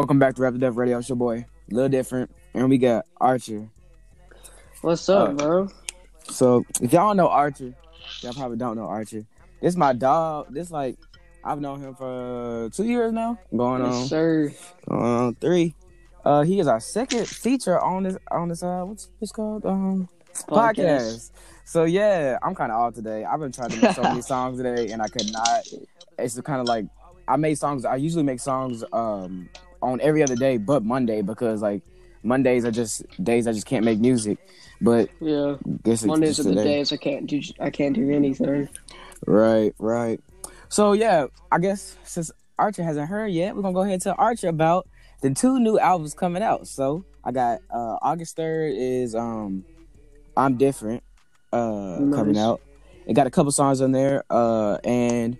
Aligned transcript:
Welcome 0.00 0.18
back 0.18 0.34
to 0.36 0.40
Rap 0.40 0.54
2 0.54 0.58
Def 0.60 0.78
Radio. 0.78 0.96
It's 0.96 1.10
your 1.10 1.16
boy, 1.16 1.44
a 1.70 1.74
Lil 1.74 1.90
Different, 1.90 2.30
and 2.54 2.70
we 2.70 2.78
got 2.78 3.04
Archer. 3.20 3.68
What's 4.80 5.06
up, 5.10 5.28
Uh, 5.28 5.32
bro? 5.34 5.68
So 6.24 6.64
if 6.80 6.90
y'all 6.90 7.08
don't 7.08 7.18
know 7.18 7.28
Archer, 7.28 7.74
y'all 8.22 8.32
probably 8.32 8.56
don't 8.56 8.76
know 8.78 8.86
Archer. 8.86 9.26
This 9.60 9.76
my 9.76 9.92
dog. 9.92 10.54
This 10.54 10.70
like 10.70 10.96
I've 11.44 11.60
known 11.60 11.82
him 11.82 11.94
for 11.96 12.70
two 12.72 12.84
years 12.84 13.12
now, 13.12 13.38
going 13.54 13.82
on 13.82 14.00
Yes, 14.00 14.08
sir. 14.08 14.50
going 14.88 15.02
on 15.04 15.34
three. 15.34 15.74
Uh, 16.24 16.44
he 16.44 16.60
is 16.60 16.66
our 16.66 16.80
second 16.80 17.28
feature 17.28 17.78
on 17.78 18.04
this 18.04 18.16
on 18.30 18.48
this 18.48 18.62
uh 18.62 18.82
what's 18.84 19.10
it's 19.20 19.32
called 19.32 19.66
um 19.66 20.08
podcast. 20.48 21.30
So 21.66 21.84
yeah, 21.84 22.38
I'm 22.42 22.54
kind 22.54 22.72
of 22.72 22.80
off 22.80 22.94
today. 22.94 23.26
I've 23.26 23.38
been 23.38 23.52
trying 23.52 23.68
to 23.68 23.76
make 23.76 23.94
so 23.94 24.00
many 24.02 24.22
songs 24.32 24.56
today, 24.56 24.92
and 24.92 25.02
I 25.02 25.08
could 25.08 25.30
not. 25.30 25.68
It's 26.18 26.40
kind 26.40 26.62
of 26.62 26.66
like 26.66 26.86
I 27.28 27.36
made 27.36 27.56
songs. 27.58 27.84
I 27.84 27.96
usually 27.96 28.24
make 28.24 28.40
songs 28.40 28.82
um 28.94 29.50
on 29.82 30.00
every 30.00 30.22
other 30.22 30.36
day, 30.36 30.56
but 30.56 30.84
Monday 30.84 31.22
because 31.22 31.62
like 31.62 31.82
Mondays 32.22 32.64
are 32.64 32.70
just 32.70 33.02
days 33.22 33.46
I 33.46 33.52
just 33.52 33.66
can't 33.66 33.84
make 33.84 33.98
music. 33.98 34.38
But 34.80 35.10
Yeah, 35.20 35.56
it's 35.84 36.04
Mondays 36.04 36.40
are 36.40 36.44
the 36.44 36.50
today. 36.50 36.64
days 36.64 36.92
I 36.92 36.96
can't 36.96 37.26
do. 37.26 37.40
I 37.58 37.70
can't 37.70 37.94
do 37.94 38.10
anything. 38.10 38.68
Right, 39.26 39.74
right. 39.78 40.20
So 40.68 40.92
yeah, 40.92 41.26
I 41.50 41.58
guess 41.58 41.96
since 42.04 42.30
Archer 42.58 42.82
hasn't 42.82 43.08
heard 43.08 43.28
yet, 43.28 43.54
we're 43.56 43.62
gonna 43.62 43.74
go 43.74 43.80
ahead 43.80 43.94
and 43.94 44.02
tell 44.02 44.14
Archer 44.18 44.48
about 44.48 44.88
the 45.22 45.30
two 45.34 45.58
new 45.60 45.78
albums 45.78 46.14
coming 46.14 46.42
out. 46.42 46.66
So 46.66 47.04
I 47.24 47.32
got 47.32 47.60
uh 47.70 47.96
August 48.02 48.36
third 48.36 48.74
is 48.76 49.14
um 49.14 49.64
I'm 50.36 50.56
different 50.56 51.02
uh 51.52 51.98
coming 52.14 52.38
out. 52.38 52.60
It 53.06 53.14
got 53.14 53.26
a 53.26 53.30
couple 53.30 53.50
songs 53.52 53.80
on 53.80 53.92
there, 53.92 54.24
uh 54.30 54.78
and 54.84 55.36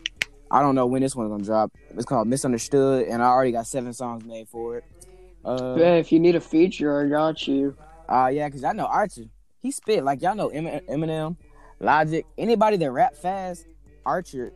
I 0.51 0.61
don't 0.61 0.75
know 0.75 0.87
when 0.87 1.03
this 1.03 1.15
one's 1.15 1.31
gonna 1.31 1.45
drop. 1.45 1.73
It's 1.91 2.05
called 2.05 2.27
Misunderstood, 2.29 3.07
and 3.07 3.23
I 3.23 3.27
already 3.27 3.53
got 3.53 3.67
seven 3.67 3.93
songs 3.93 4.25
made 4.25 4.49
for 4.49 4.79
it. 4.79 4.85
Uh 5.45 5.77
yeah, 5.79 5.95
if 5.95 6.13
you 6.13 6.19
need 6.21 6.37
a 6.37 6.41
feature, 6.41 7.05
I 7.05 7.09
got 7.09 7.47
you. 7.47 7.77
uh 8.09 8.31
yeah, 8.33 8.49
cause 8.51 8.65
I 8.65 8.73
know 8.73 8.87
Archer. 8.87 9.25
He 9.61 9.71
spit 9.71 10.05
like 10.05 10.23
y'all 10.23 10.35
know 10.35 10.49
Emin- 10.49 10.81
Eminem, 10.89 11.37
Logic, 11.81 12.25
anybody 12.39 12.77
that 12.79 12.91
rap 12.91 13.15
fast, 13.15 13.67
Archer 14.05 14.53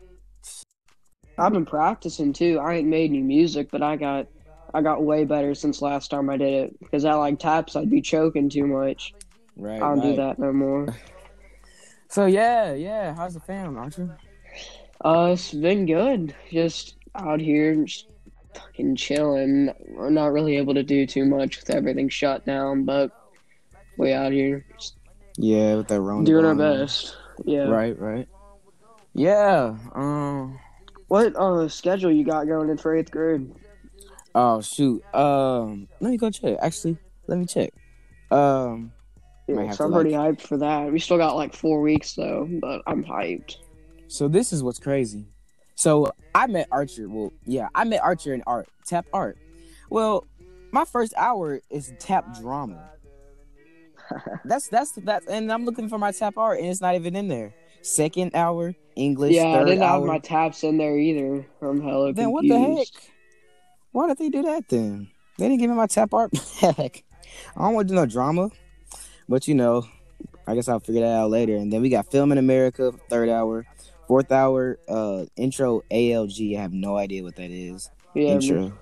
I've 1.36 1.52
been 1.52 1.66
practicing 1.66 2.32
too. 2.32 2.60
I 2.60 2.74
ain't 2.74 2.88
made 2.88 3.10
any 3.10 3.20
music, 3.20 3.68
but 3.72 3.82
I 3.82 3.96
got, 3.96 4.28
I 4.72 4.82
got 4.82 5.02
way 5.02 5.24
better 5.24 5.54
since 5.54 5.82
last 5.82 6.10
time 6.10 6.30
I 6.30 6.36
did 6.36 6.52
it. 6.52 6.78
Because 6.80 7.04
I 7.04 7.14
like 7.14 7.40
taps, 7.40 7.74
I'd 7.74 7.90
be 7.90 8.00
choking 8.00 8.48
too 8.48 8.66
much. 8.66 9.12
right. 9.56 9.82
I 9.82 9.94
don't 9.94 10.00
do 10.00 10.16
that 10.16 10.38
no 10.38 10.52
more. 10.52 10.86
So 12.08 12.26
yeah, 12.26 12.74
yeah. 12.74 13.12
How's 13.16 13.34
the 13.34 13.40
fam, 13.40 13.76
Archer? 13.76 14.16
Uh, 15.02 15.30
it's 15.32 15.52
been 15.52 15.86
good. 15.86 16.34
Just 16.50 16.96
out 17.14 17.40
here, 17.40 17.74
just 17.84 18.08
fucking 18.54 18.96
chilling. 18.96 19.72
We're 19.88 20.10
not 20.10 20.32
really 20.32 20.56
able 20.56 20.74
to 20.74 20.82
do 20.82 21.06
too 21.06 21.24
much 21.24 21.58
with 21.58 21.70
everything 21.70 22.08
shut 22.08 22.44
down, 22.46 22.84
but 22.84 23.10
we 23.98 24.12
out 24.12 24.32
here 24.32 24.64
Yeah, 25.36 25.76
with 25.76 25.88
that 25.88 26.00
Rona. 26.00 26.24
doing 26.24 26.44
our 26.44 26.54
best. 26.54 27.16
Yeah. 27.44 27.64
Right, 27.68 27.98
right. 27.98 28.28
Yeah. 29.14 29.76
Um. 29.94 30.58
What 31.08 31.36
uh 31.36 31.68
schedule 31.68 32.10
you 32.10 32.24
got 32.24 32.46
going 32.46 32.70
in 32.70 32.76
for 32.78 32.94
eighth 32.96 33.10
grade? 33.10 33.52
Oh 34.34 34.60
shoot. 34.62 35.02
Um. 35.14 35.86
Let 36.00 36.10
me 36.10 36.16
go 36.16 36.30
check. 36.30 36.56
Actually, 36.60 36.96
let 37.26 37.38
me 37.38 37.46
check. 37.46 37.72
Um. 38.30 38.92
Yeah, 39.46 39.70
so 39.72 39.84
I'm 39.84 39.92
pretty 39.92 40.12
hyped 40.12 40.40
for 40.40 40.56
that. 40.56 40.90
We 40.90 40.98
still 40.98 41.18
got 41.18 41.36
like 41.36 41.54
four 41.54 41.80
weeks 41.82 42.14
though, 42.14 42.48
but 42.60 42.80
I'm 42.86 43.04
hyped. 43.04 43.56
So 44.14 44.28
this 44.28 44.52
is 44.52 44.62
what's 44.62 44.78
crazy. 44.78 45.26
So 45.74 46.12
I 46.36 46.46
met 46.46 46.68
Archer. 46.70 47.08
Well, 47.08 47.32
yeah, 47.46 47.66
I 47.74 47.82
met 47.82 48.00
Archer 48.00 48.32
in 48.32 48.44
art, 48.46 48.68
tap 48.86 49.06
art. 49.12 49.36
Well, 49.90 50.24
my 50.70 50.84
first 50.84 51.14
hour 51.16 51.60
is 51.68 51.92
tap 51.98 52.38
drama. 52.40 52.90
that's 54.44 54.68
that's 54.68 54.92
that's, 54.92 55.26
and 55.26 55.50
I'm 55.50 55.64
looking 55.64 55.88
for 55.88 55.98
my 55.98 56.12
tap 56.12 56.38
art, 56.38 56.60
and 56.60 56.68
it's 56.68 56.80
not 56.80 56.94
even 56.94 57.16
in 57.16 57.26
there. 57.26 57.54
Second 57.82 58.36
hour 58.36 58.76
English. 58.94 59.34
yeah, 59.34 59.48
I 59.48 59.64
didn't 59.64 59.82
hour. 59.82 59.98
have 59.98 60.04
my 60.04 60.20
taps 60.20 60.62
in 60.62 60.78
there 60.78 60.96
either. 60.96 61.44
I'm 61.60 61.82
hella 61.82 62.12
Then 62.12 62.32
confused. 62.32 62.32
what 62.32 62.46
the 62.48 62.76
heck? 62.76 63.10
Why 63.90 64.06
did 64.06 64.18
they 64.18 64.28
do 64.28 64.42
that 64.42 64.68
then? 64.68 65.08
They 65.38 65.48
didn't 65.48 65.58
give 65.58 65.70
me 65.70 65.76
my 65.76 65.88
tap 65.88 66.14
art 66.14 66.30
back. 66.62 67.02
I 67.56 67.62
don't 67.64 67.74
want 67.74 67.88
to 67.88 67.94
do 67.94 68.00
no 68.00 68.06
drama. 68.06 68.50
But 69.28 69.48
you 69.48 69.56
know, 69.56 69.88
I 70.46 70.54
guess 70.54 70.68
I'll 70.68 70.78
figure 70.78 71.00
that 71.02 71.12
out 71.12 71.30
later. 71.30 71.56
And 71.56 71.72
then 71.72 71.82
we 71.82 71.88
got 71.88 72.12
Film 72.12 72.30
in 72.30 72.38
America, 72.38 72.92
third 73.08 73.28
hour. 73.28 73.66
Fourth 74.06 74.30
hour, 74.30 74.78
uh, 74.88 75.24
intro 75.36 75.82
ALG. 75.90 76.56
I 76.56 76.60
have 76.60 76.72
no 76.72 76.96
idea 76.96 77.22
what 77.22 77.36
that 77.36 77.50
is. 77.50 77.90
Yeah, 78.14 78.34
intro. 78.34 78.72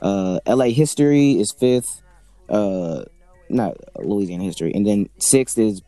Uh, 0.00 0.38
LA 0.46 0.66
history 0.66 1.32
is 1.32 1.52
fifth. 1.52 2.02
Uh, 2.48 3.04
not 3.48 3.76
Louisiana 3.96 4.44
history. 4.44 4.72
And 4.74 4.86
then 4.86 5.08
sixth 5.18 5.58
is 5.58 5.82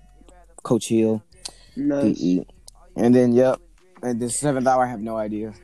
Coach 0.62 0.88
Hill. 0.88 1.22
nice. 1.76 2.18
PE. 2.18 2.44
And 2.96 3.14
then, 3.14 3.32
yep. 3.32 3.60
And 4.02 4.20
the 4.20 4.30
seventh 4.30 4.66
hour, 4.66 4.84
I 4.84 4.88
have 4.88 5.00
no 5.00 5.16
idea. 5.16 5.54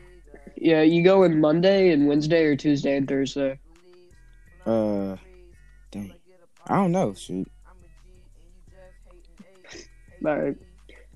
Yeah, 0.57 0.83
you 0.83 1.03
go 1.03 1.25
in 1.25 1.41
Monday 1.41 1.91
and 1.91 2.07
Wednesday 2.07 2.45
or 2.45 2.57
Tuesday 2.57 2.97
and 2.97 3.09
Thursday. 3.09 3.59
Uh, 4.65 5.17
dang. 5.91 6.15
I 6.67 6.77
don't 6.77 6.93
know. 6.93 7.13
Shoot. 7.15 7.51
Alright. 10.25 10.57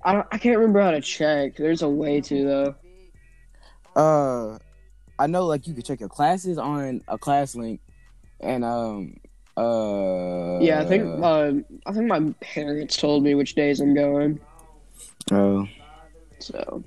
I 0.03 0.13
don't, 0.13 0.27
I 0.31 0.37
can't 0.37 0.57
remember 0.57 0.81
how 0.81 0.91
to 0.91 1.01
check. 1.01 1.55
There's 1.55 1.81
a 1.81 1.89
way 1.89 2.21
to 2.21 2.45
though. 2.45 2.75
Uh, 3.95 4.57
I 5.17 5.27
know 5.27 5.45
like 5.45 5.67
you 5.67 5.73
could 5.73 5.85
check 5.85 5.99
your 5.99 6.09
classes 6.09 6.57
on 6.57 7.01
a 7.07 7.17
class 7.17 7.55
link, 7.55 7.81
and 8.39 8.63
um, 8.63 9.17
uh, 9.57 10.59
Yeah, 10.61 10.81
I 10.81 10.85
think 10.85 11.03
uh, 11.23 11.51
I 11.85 11.91
think 11.91 12.07
my 12.07 12.33
parents 12.39 12.95
told 12.95 13.23
me 13.23 13.35
which 13.35 13.55
days 13.55 13.81
I'm 13.81 13.93
going. 13.93 14.39
Oh, 15.31 15.67
So 16.39 16.83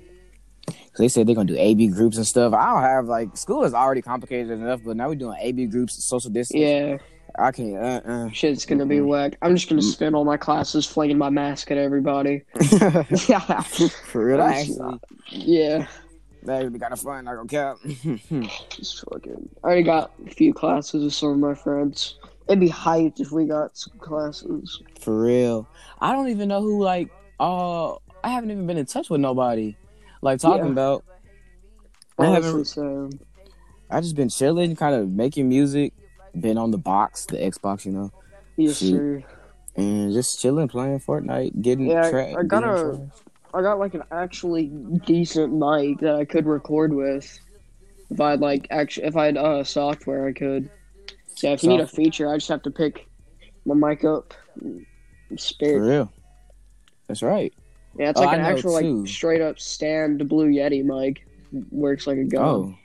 they 0.97 1.07
said 1.07 1.27
they're 1.27 1.35
gonna 1.35 1.47
do 1.47 1.57
AB 1.57 1.87
groups 1.89 2.17
and 2.17 2.25
stuff. 2.25 2.53
I 2.53 2.71
don't 2.71 2.81
have 2.81 3.05
like 3.05 3.37
school 3.37 3.63
is 3.63 3.73
already 3.73 4.01
complicated 4.01 4.51
enough, 4.51 4.81
but 4.83 4.97
now 4.97 5.09
we're 5.09 5.15
doing 5.15 5.37
AB 5.39 5.67
groups, 5.67 6.03
social 6.03 6.31
distance. 6.31 6.59
yeah, 6.59 6.97
I 7.37 7.51
can't. 7.51 7.75
Uh, 7.77 8.01
uh. 8.05 8.29
shit's 8.29 8.65
gonna 8.65 8.85
be 8.85 9.01
whack. 9.01 9.37
I'm 9.41 9.55
just 9.55 9.67
gonna 9.69 9.81
spend 9.81 10.15
all 10.15 10.23
my 10.25 10.37
classes 10.37 10.85
flinging 10.85 11.17
my 11.17 11.29
mask 11.29 11.71
at 11.71 11.77
everybody. 11.77 12.43
yeah, 13.27 13.61
For 13.61 14.25
real, 14.25 14.41
actually 14.41 14.99
yeah. 15.29 15.87
that 16.43 16.63
would 16.63 16.73
be 16.73 16.79
kind 16.79 16.93
of 16.93 16.99
fun. 16.99 17.25
Not 17.25 17.35
gonna 17.35 17.47
count. 17.47 17.79
Just 18.69 19.03
fucking. 19.09 19.49
I 19.63 19.65
already 19.67 19.83
got 19.83 20.11
a 20.27 20.29
few 20.29 20.53
classes 20.53 21.03
with 21.03 21.13
some 21.13 21.29
of 21.29 21.37
my 21.39 21.55
friends. 21.55 22.19
It'd 22.47 22.59
be 22.59 22.69
hyped 22.69 23.19
if 23.19 23.31
we 23.31 23.45
got 23.45 23.75
some 23.77 23.97
classes. 23.99 24.81
For 24.99 25.23
real, 25.23 25.67
I 25.99 26.11
don't 26.13 26.29
even 26.29 26.49
know 26.49 26.61
who 26.61 26.83
like. 26.83 27.09
Uh, 27.39 27.93
I 28.23 28.29
haven't 28.29 28.51
even 28.51 28.67
been 28.67 28.77
in 28.77 28.85
touch 28.85 29.09
with 29.09 29.21
nobody. 29.21 29.75
Like 30.21 30.39
talking 30.39 30.65
Yeah. 30.65 30.71
about. 30.71 31.03
I 32.19 32.27
haven't. 32.27 32.65
So 32.65 33.09
I 33.89 34.01
just 34.01 34.15
been 34.15 34.29
chilling, 34.29 34.75
kind 34.75 34.93
of 34.93 35.09
making 35.09 35.49
music. 35.49 35.93
Been 36.39 36.57
on 36.57 36.71
the 36.71 36.77
box, 36.77 37.25
the 37.25 37.37
Xbox, 37.37 37.85
you 37.85 37.91
know, 37.91 38.11
yes, 38.57 38.77
Shoot. 38.77 38.89
sir. 38.89 39.23
and 39.75 40.11
just 40.13 40.39
chilling, 40.39 40.67
playing 40.67 40.99
Fortnite, 40.99 41.61
getting 41.61 41.87
Yeah, 41.87 42.05
I- 42.13 42.39
I 42.39 42.43
got 42.43 42.63
a- 42.63 42.97
trash. 42.97 43.09
I 43.55 43.61
got 43.61 43.77
like 43.79 43.93
an 43.93 44.01
actually 44.11 44.67
decent 45.05 45.53
mic 45.53 45.99
that 45.99 46.15
I 46.15 46.25
could 46.25 46.47
record 46.47 46.91
with. 46.93 47.39
If 48.09 48.19
I 48.19 48.31
had 48.31 48.41
like 48.41 48.67
actually, 48.71 49.05
if 49.07 49.15
I 49.15 49.25
had 49.27 49.37
uh 49.37 49.63
software, 49.63 50.27
I 50.27 50.33
could. 50.33 50.69
Yeah, 51.43 51.51
if 51.51 51.63
you 51.63 51.69
need 51.69 51.79
a 51.81 51.87
feature, 51.87 52.29
I 52.29 52.37
just 52.37 52.47
have 52.49 52.63
to 52.63 52.71
pick 52.71 53.07
my 53.65 53.75
mic 53.75 54.03
up, 54.03 54.33
and 54.59 54.85
for 55.59 55.81
real. 55.85 56.11
That's 57.07 57.21
right. 57.21 57.53
Yeah, 57.99 58.09
it's 58.09 58.19
Oh, 58.19 58.23
like 58.23 58.33
I 58.33 58.35
an 58.37 58.41
actual 58.45 58.79
too. 58.79 58.99
like 59.01 59.07
straight 59.07 59.41
up 59.41 59.59
stand 59.59 60.27
Blue 60.27 60.49
Yeti 60.49 60.83
mic. 60.83 61.27
Works 61.71 62.07
like 62.07 62.17
a 62.17 62.23
gun. 62.23 62.43
Oh, 62.43 62.75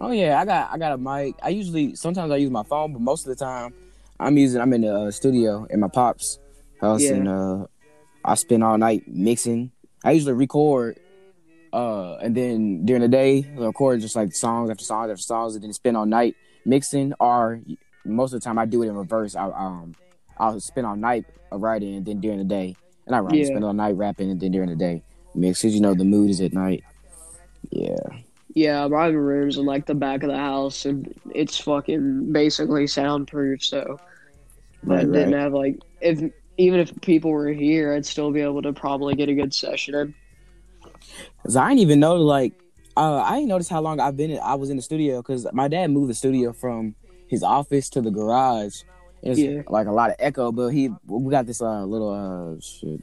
oh 0.00 0.10
yeah. 0.12 0.40
I 0.40 0.44
got 0.44 0.70
I 0.72 0.78
got 0.78 0.92
a 0.92 0.98
mic. 0.98 1.34
I 1.42 1.50
usually 1.50 1.94
sometimes 1.94 2.30
I 2.32 2.36
use 2.36 2.50
my 2.50 2.62
phone, 2.64 2.92
but 2.92 3.00
most 3.02 3.26
of 3.26 3.36
the 3.36 3.44
time 3.44 3.74
I'm 4.18 4.36
using. 4.36 4.60
I'm 4.60 4.72
in 4.72 4.82
the 4.82 4.94
uh, 4.94 5.10
studio 5.10 5.66
in 5.70 5.80
my 5.80 5.88
pops 5.88 6.38
house, 6.80 7.02
Yeah. 7.02 7.14
and 7.14 7.28
uh, 7.28 7.66
I 8.24 8.34
spend 8.34 8.62
all 8.64 8.76
night 8.78 9.04
mixing. 9.06 9.72
I 10.04 10.12
usually 10.12 10.32
record, 10.34 10.98
uh, 11.72 12.16
and 12.16 12.34
then 12.36 12.84
during 12.86 13.02
the 13.02 13.08
day 13.08 13.44
I 13.56 13.60
record 13.60 14.00
just 14.00 14.16
like 14.16 14.32
songs 14.34 14.70
after 14.70 14.84
songs 14.84 15.10
after 15.10 15.22
songs, 15.22 15.54
and 15.54 15.64
then 15.64 15.72
spend 15.72 15.96
all 15.96 16.06
night 16.06 16.36
mixing. 16.64 17.12
Or 17.20 17.60
most 18.04 18.32
of 18.32 18.40
the 18.40 18.44
time 18.44 18.58
I 18.58 18.66
do 18.66 18.82
it 18.82 18.88
in 18.88 18.96
reverse. 18.96 19.36
I 19.36 19.44
um 19.50 19.94
I'll 20.38 20.58
spend 20.60 20.86
all 20.86 20.96
night 20.96 21.24
writing, 21.52 21.94
and 21.96 22.06
then 22.06 22.20
during 22.20 22.38
the 22.38 22.44
day, 22.44 22.76
and 23.06 23.14
I 23.14 23.18
write, 23.20 23.34
Yeah. 23.34 23.46
spend 23.46 23.64
all 23.64 23.74
night 23.74 23.94
rapping, 23.96 24.30
and 24.30 24.40
then 24.40 24.52
during 24.52 24.70
the 24.70 24.76
day 24.76 25.02
mix. 25.34 25.62
Cause 25.62 25.74
you 25.74 25.80
know 25.80 25.94
the 25.94 26.04
mood 26.04 26.30
is 26.30 26.40
at 26.40 26.52
night. 26.54 26.82
Yeah. 27.70 27.94
Yeah, 28.54 28.88
my 28.88 29.06
room's 29.08 29.56
in 29.58 29.64
like 29.64 29.86
the 29.86 29.94
back 29.94 30.22
of 30.22 30.30
the 30.30 30.36
house, 30.36 30.84
and 30.84 31.12
it's 31.30 31.58
fucking 31.58 32.32
basically 32.32 32.86
soundproof. 32.86 33.64
So 33.64 34.00
I 34.90 35.04
Right, 35.04 35.04
didn't 35.04 35.34
have 35.34 35.52
like 35.54 35.78
if 36.00 36.20
even 36.58 36.80
if 36.80 36.92
people 37.02 37.30
were 37.32 37.48
here, 37.52 37.94
I'd 37.94 38.06
still 38.06 38.32
be 38.32 38.40
able 38.42 38.62
to 38.62 38.72
probably 38.72 39.16
get 39.16 39.28
a 39.30 39.34
good 39.34 39.54
session 39.54 39.94
in. 39.94 40.14
Cause 41.44 41.56
I 41.56 41.68
didn't 41.68 41.80
even 41.80 42.00
know 42.00 42.16
like 42.16 42.54
uh, 42.96 43.18
I 43.18 43.36
didn't 43.36 43.48
notice 43.48 43.68
how 43.68 43.80
long 43.80 44.00
I've 44.00 44.16
been. 44.16 44.30
In, 44.30 44.38
I 44.40 44.54
was 44.54 44.70
in 44.70 44.76
the 44.76 44.82
studio 44.82 45.22
because 45.22 45.46
my 45.52 45.68
dad 45.68 45.90
moved 45.90 46.10
the 46.10 46.14
studio 46.14 46.52
from 46.52 46.96
his 47.28 47.42
office 47.42 47.88
to 47.90 48.00
the 48.02 48.10
garage. 48.10 48.82
It's 49.22 49.46
Yeah. 49.46 49.62
like 49.68 49.86
a 49.86 49.92
lot 49.92 50.10
of 50.10 50.16
echo, 50.18 50.52
but 50.52 50.68
he 50.68 50.90
we 51.06 51.30
got 51.30 51.46
this 51.46 51.60
uh 51.62 51.84
little 51.84 52.10
uh 52.10 52.60
shit 52.60 53.02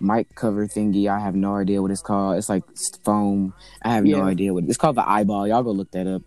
mic 0.00 0.34
cover 0.34 0.66
thingy. 0.66 1.08
I 1.08 1.20
have 1.20 1.34
no 1.34 1.56
idea 1.56 1.82
what 1.82 1.90
it's 1.90 2.02
called. 2.02 2.38
It's 2.38 2.48
like 2.48 2.64
foam. 3.04 3.54
I 3.82 3.94
have 3.94 4.04
no 4.04 4.22
idea 4.22 4.52
what 4.54 4.64
it's 4.64 4.76
called. 4.76 4.96
The 4.96 5.08
eyeball. 5.08 5.46
Y'all 5.46 5.62
go 5.62 5.70
look 5.72 5.90
that 5.92 6.06
up 6.06 6.22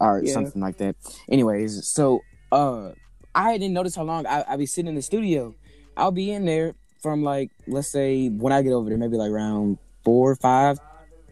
or 0.00 0.22
Yeah. 0.22 0.32
something 0.32 0.60
like 0.60 0.76
that. 0.78 0.96
Anyways, 1.30 1.86
so 1.86 2.20
uh 2.52 2.92
I 3.34 3.58
didn't 3.58 3.74
notice 3.74 3.96
how 3.96 4.04
long 4.04 4.26
I 4.26 4.44
I 4.46 4.56
be 4.56 4.66
sitting 4.66 4.88
in 4.88 4.94
the 4.94 5.02
studio. 5.02 5.54
I'll 5.96 6.12
be 6.12 6.30
in 6.30 6.44
there 6.44 6.74
from 7.02 7.22
like 7.22 7.50
let's 7.66 7.88
say 7.88 8.28
when 8.28 8.52
I 8.52 8.62
get 8.62 8.72
over 8.72 8.88
there, 8.88 8.98
maybe 8.98 9.16
like 9.16 9.30
around 9.30 9.78
four, 10.04 10.36
five, 10.36 10.78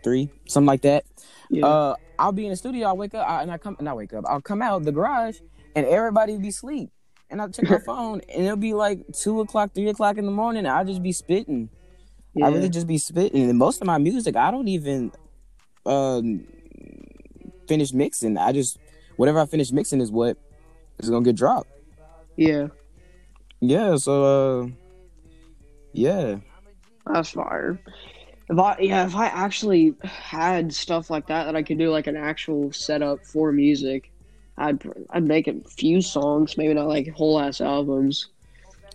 three, 0.02 0.30
something 0.48 0.66
like 0.66 0.82
that. 0.82 1.04
Yeah. 1.50 1.66
Uh, 1.66 1.94
I'll 2.18 2.32
be 2.32 2.44
in 2.44 2.50
the 2.50 2.56
studio. 2.56 2.88
I 2.88 2.92
wake 2.92 3.14
up 3.14 3.28
I, 3.28 3.42
and 3.42 3.50
I 3.50 3.58
come 3.58 3.76
not 3.80 3.96
wake 3.96 4.12
up. 4.12 4.24
I'll 4.28 4.40
come 4.40 4.62
out 4.62 4.82
the 4.84 4.92
garage 4.92 5.38
and 5.74 5.86
everybody 5.86 6.36
be 6.38 6.48
asleep. 6.48 6.90
And 7.30 7.40
I 7.40 7.48
check 7.48 7.68
my 7.68 7.78
phone 7.86 8.20
and 8.28 8.44
it'll 8.44 8.56
be 8.56 8.74
like 8.74 9.00
two 9.14 9.40
o'clock, 9.40 9.72
three 9.74 9.88
o'clock 9.88 10.18
in 10.18 10.26
the 10.26 10.30
morning. 10.32 10.60
And 10.60 10.68
I'll 10.68 10.84
just 10.84 11.02
be 11.02 11.12
spitting. 11.12 11.70
Yeah. 12.34 12.46
I 12.46 12.50
really 12.50 12.68
just 12.68 12.86
be 12.86 12.98
spitting. 12.98 13.48
And 13.48 13.58
most 13.58 13.80
of 13.80 13.86
my 13.86 13.98
music, 13.98 14.36
I 14.36 14.50
don't 14.50 14.68
even 14.68 15.12
um 15.86 16.46
finish 17.68 17.92
mixing. 17.92 18.36
I 18.38 18.52
just 18.52 18.78
whatever 19.16 19.40
I 19.40 19.46
finish 19.46 19.72
mixing 19.72 20.00
is 20.00 20.10
what 20.10 20.36
is 20.98 21.10
gonna 21.10 21.24
get 21.24 21.36
dropped. 21.36 21.70
yeah. 22.36 22.68
Yeah. 23.60 23.96
So 23.96 24.24
uh, 24.62 24.68
yeah. 25.92 26.38
That's 27.06 27.30
fire. 27.30 27.80
If 28.48 28.58
I 28.58 28.78
yeah, 28.80 29.06
if 29.06 29.14
I 29.14 29.26
actually 29.26 29.94
had 30.02 30.74
stuff 30.74 31.10
like 31.10 31.26
that 31.28 31.44
that 31.44 31.56
I 31.56 31.62
could 31.62 31.78
do 31.78 31.90
like 31.90 32.06
an 32.06 32.16
actual 32.16 32.72
setup 32.72 33.24
for 33.24 33.52
music, 33.52 34.10
I'd 34.58 34.82
I'd 35.10 35.24
make 35.26 35.48
a 35.48 35.60
few 35.68 36.00
songs, 36.02 36.56
maybe 36.56 36.74
not 36.74 36.88
like 36.88 37.08
whole 37.12 37.40
ass 37.40 37.60
albums. 37.60 38.28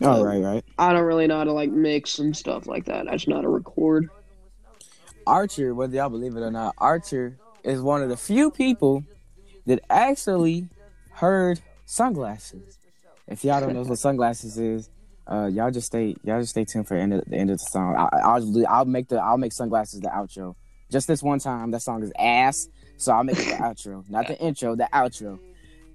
All 0.02 0.22
Um, 0.22 0.24
right, 0.24 0.42
right. 0.42 0.66
I 0.78 0.94
don't 0.94 1.04
really 1.06 1.28
know 1.28 1.38
how 1.38 1.44
to 1.44 1.54
like 1.54 1.72
mix 1.72 2.20
and 2.20 2.36
stuff 2.36 2.68
like 2.68 2.86
that. 2.86 3.08
I 3.08 3.14
just 3.14 3.28
know 3.28 3.36
how 3.38 3.42
to 3.42 3.50
record. 3.50 4.10
Archer, 5.26 5.74
whether 5.74 5.96
y'all 5.96 6.10
believe 6.10 6.36
it 6.36 6.42
or 6.42 6.52
not, 6.52 6.76
Archer 6.78 7.38
is 7.64 7.82
one 7.82 8.02
of 8.02 8.10
the 8.10 8.18
few 8.18 8.50
people 8.52 9.04
that 9.66 9.80
actually 9.90 10.70
heard 11.12 11.60
sunglasses. 11.86 12.78
If 13.28 13.44
y'all 13.44 13.60
don't 13.60 13.74
know 13.74 13.84
what 13.84 14.00
sunglasses 14.08 14.58
is, 14.58 14.90
uh, 15.30 15.48
y'all 15.52 15.72
just 15.72 15.88
stay 15.88 16.16
y'all 16.24 16.40
just 16.40 16.52
stay 16.52 16.64
tuned 16.64 16.88
for 16.88 16.96
the 16.96 17.02
end 17.02 17.14
of 17.14 17.26
the 17.26 17.36
end 17.36 17.50
of 17.50 17.58
the 17.60 17.66
song. 17.66 17.96
I, 17.98 18.08
I'll 18.24 18.68
I'll 18.68 18.86
make 18.86 19.10
the 19.10 19.18
I'll 19.18 19.38
make 19.38 19.52
sunglasses 19.52 20.00
the 20.00 20.08
outro. 20.10 20.56
Just 20.90 21.08
this 21.08 21.22
one 21.22 21.40
time, 21.40 21.72
that 21.72 21.82
song 21.82 22.02
is 22.02 22.14
ass, 22.18 22.70
so 22.96 23.12
I'll 23.12 23.26
make 23.26 23.38
it 23.38 23.46
the 23.46 23.56
outro, 23.64 24.10
not 24.10 24.28
the 24.28 24.40
intro, 24.40 24.76
the 24.76 24.88
outro. 24.94 25.40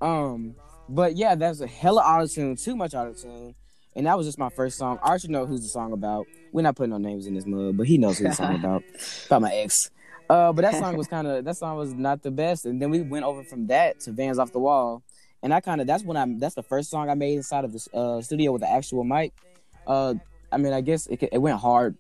Um, 0.03 0.55
but 0.89 1.17
yeah, 1.17 1.35
that's 1.35 1.61
a 1.61 1.67
hella 1.67 2.03
auto 2.03 2.27
tune, 2.27 2.57
too 2.57 2.77
much 2.77 2.93
auto 2.95 3.15
tune, 3.15 3.55
and 3.97 4.07
that 4.07 4.17
was 4.17 4.27
just 4.27 4.39
my 4.39 4.51
first 4.51 4.77
song. 4.79 4.99
I 5.03 5.11
Archer 5.11 5.29
know 5.29 5.47
who's 5.47 5.63
the 5.63 5.69
song 5.69 5.93
about. 5.93 6.29
We're 6.53 6.63
not 6.63 6.77
putting 6.77 6.91
no 6.91 6.99
names 6.99 7.27
in 7.27 7.35
this 7.35 7.47
mud, 7.47 7.77
but 7.77 7.87
he 7.87 7.97
knows 7.99 8.19
who 8.19 8.29
the 8.29 8.35
song 8.35 8.55
about. 8.55 8.85
About 9.27 9.43
my 9.43 9.53
ex. 9.55 9.91
Uh, 10.29 10.53
but 10.53 10.63
that 10.63 10.75
song 10.75 10.97
was 10.97 11.07
kind 11.15 11.27
of 11.27 11.45
that 11.45 11.57
song 11.57 11.77
was 11.77 11.95
not 11.95 12.23
the 12.23 12.31
best, 12.31 12.65
and 12.67 12.81
then 12.81 12.91
we 12.91 13.01
went 13.01 13.25
over 13.25 13.43
from 13.45 13.67
that 13.69 13.99
to 14.01 14.13
Vans 14.13 14.39
Off 14.39 14.53
the 14.53 14.59
Wall, 14.59 15.03
and 15.43 15.53
I 15.55 15.61
kind 15.61 15.81
of 15.81 15.87
that's 15.87 16.05
when 16.05 16.17
I 16.17 16.27
that's 16.39 16.55
the 16.55 16.63
first 16.63 16.91
song 16.91 17.09
I 17.11 17.15
made 17.15 17.37
inside 17.37 17.65
of 17.65 17.73
the 17.73 17.81
uh, 17.95 18.21
studio 18.23 18.53
with 18.53 18.61
the 18.63 18.71
actual 18.71 19.05
mic. 19.05 19.33
Uh, 19.87 20.15
I 20.51 20.59
mean, 20.59 20.73
I 20.73 20.81
guess 20.83 21.07
it, 21.07 21.23
it 21.33 21.39
went 21.39 21.59
hard 21.59 21.97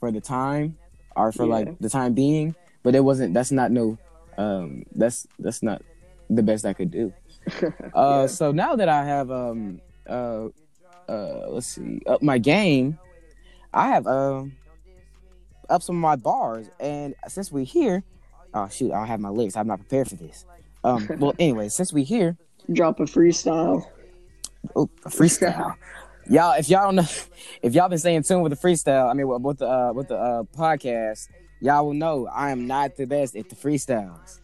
for 0.00 0.10
the 0.10 0.20
time, 0.20 0.78
or 1.16 1.30
for 1.32 1.44
Yeah. 1.46 1.52
like 1.52 1.78
the 1.80 1.88
time 1.88 2.14
being, 2.14 2.54
but 2.82 2.94
it 2.94 3.04
wasn't. 3.04 3.34
That's 3.34 3.52
not 3.52 3.70
no. 3.70 3.98
Um, 4.36 4.82
that's 4.92 5.26
that's 5.38 5.62
not 5.62 5.82
the 6.28 6.42
best 6.42 6.64
I 6.64 6.72
could 6.74 6.90
do. 6.90 7.14
Uh, 7.94 8.20
Yeah. 8.22 8.26
so 8.26 8.52
now 8.52 8.74
that 8.76 8.88
I 8.88 9.04
have 9.04 9.30
um 9.30 9.80
uh 11.12 11.46
uh 11.46 11.46
let's 11.50 11.66
see 11.66 12.00
up 12.06 12.22
my 12.22 12.38
game, 12.38 12.98
I 13.72 13.88
have 13.88 14.06
um 14.06 14.56
up 15.68 15.82
some 15.82 15.96
of 15.96 16.00
my 16.00 16.16
bars, 16.16 16.68
and 16.80 17.14
since 17.28 17.50
we're 17.52 17.64
here, 17.64 18.02
oh 18.54 18.68
shoot, 18.68 18.92
I 18.92 18.98
don't 18.98 19.08
have 19.08 19.20
my 19.20 19.28
lyrics. 19.28 19.56
I'm 19.56 19.66
not 19.66 19.78
prepared 19.78 20.08
for 20.08 20.16
this. 20.16 20.44
Um, 20.84 21.08
well, 21.18 21.34
anyway, 21.38 21.68
since 21.68 21.92
we're 21.92 22.04
here, 22.04 22.36
Drop 22.72 23.00
a 23.00 23.04
freestyle. 23.04 23.84
oh, 24.76 24.88
a 25.04 25.08
freestyle. 25.08 25.74
y'all, 26.30 26.52
if 26.58 26.68
y'all 26.68 26.84
don't 26.84 26.96
know, 26.96 27.06
if 27.62 27.74
y'all 27.74 27.88
been 27.88 27.98
staying 27.98 28.22
tuned 28.22 28.42
with 28.42 28.52
the 28.52 28.68
freestyle, 28.68 29.10
I 29.10 29.14
mean, 29.14 29.26
with, 29.28 29.42
with 29.42 29.58
the 29.58 29.68
uh, 29.68 29.92
with 29.92 30.08
the 30.08 30.16
uh, 30.16 30.42
podcast, 30.56 31.28
y'all 31.60 31.86
will 31.86 31.94
know 31.94 32.26
I 32.26 32.50
am 32.50 32.66
not 32.66 32.96
the 32.96 33.06
best 33.06 33.36
at 33.36 33.48
the 33.48 33.56
freestyles. 33.56 34.40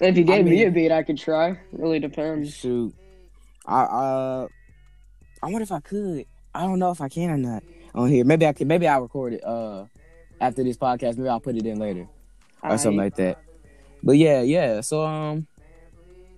If 0.00 0.16
you 0.16 0.24
gave 0.24 0.44
me 0.44 0.52
mean- 0.52 0.68
a 0.68 0.70
beat, 0.70 0.92
I 0.92 1.02
could 1.02 1.18
try. 1.18 1.58
Really 1.72 1.98
depends. 1.98 2.54
Shoot, 2.54 2.94
I 3.66 3.82
uh, 3.82 4.48
I 5.42 5.46
wonder 5.46 5.62
if 5.62 5.72
I 5.72 5.80
could. 5.80 6.26
I 6.54 6.62
don't 6.62 6.78
know 6.78 6.90
if 6.90 7.00
I 7.00 7.08
can 7.08 7.30
or 7.30 7.36
not 7.36 7.62
on 7.94 8.08
here. 8.08 8.24
Maybe 8.24 8.46
I 8.46 8.52
can. 8.52 8.68
Maybe 8.68 8.86
I'll 8.86 9.02
record 9.02 9.34
it 9.34 9.44
uh 9.44 9.84
after 10.40 10.64
this 10.64 10.76
podcast. 10.76 11.16
Maybe 11.16 11.28
I'll 11.28 11.40
put 11.40 11.56
it 11.56 11.66
in 11.66 11.78
later 11.78 12.08
or 12.62 12.78
something 12.78 12.98
like 12.98 13.16
that. 13.16 13.38
But 14.02 14.16
yeah, 14.16 14.42
yeah. 14.42 14.80
So 14.80 15.04
um, 15.04 15.46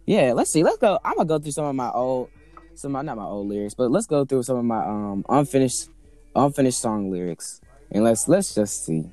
yeah. 0.07 0.33
Let's 0.33 0.51
see. 0.51 0.63
Let's 0.63 0.79
go. 0.79 0.99
I'm 1.05 1.17
gonna 1.17 1.29
go 1.29 1.39
through 1.39 1.53
some 1.53 1.67
of 1.67 1.75
my 1.75 1.91
old, 1.91 2.31
some 2.75 2.91
of 2.91 2.93
my 2.93 3.03
not 3.03 3.17
my 3.17 3.25
old 3.25 3.49
lyrics, 3.49 3.75
but 3.75 3.91
let's 3.91 4.07
go 4.07 4.25
through 4.25 4.43
some 4.43 4.57
of 4.57 4.65
my 4.65 4.85
um 4.85 5.25
unfinished, 5.29 5.89
unfinished 6.35 6.79
song 6.79 7.11
lyrics, 7.11 7.61
and 7.91 8.05
let's 8.05 8.29
let's 8.29 8.55
just 8.55 8.85
see. 8.85 9.11